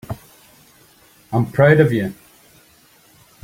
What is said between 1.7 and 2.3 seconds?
of you.